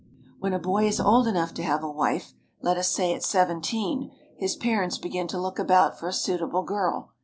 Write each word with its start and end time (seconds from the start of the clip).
When 0.39 0.51
a 0.53 0.57
boy 0.57 0.87
is 0.87 0.99
old 0.99 1.27
enough 1.27 1.53
to 1.53 1.61
have 1.61 1.83
a 1.83 1.91
wife, 1.91 2.33
let 2.59 2.75
us 2.75 2.87
say 2.87 3.13
at 3.13 3.21
seventeen, 3.21 4.09
his 4.35 4.55
parents 4.55 4.97
begin 4.97 5.27
to 5.27 5.39
look 5.39 5.59
about 5.59 5.99
for 5.99 6.07
a 6.07 6.11
suit 6.13 6.41
able 6.41 6.63
girl. 6.63 7.11